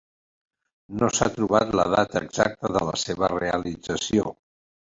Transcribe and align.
No 1.01 1.09
s'ha 1.17 1.27
trobat 1.35 1.75
la 1.81 1.85
data 1.97 2.21
exacta 2.27 2.73
de 2.79 2.83
la 2.89 2.97
seva 3.05 3.33
realització. 3.37 4.35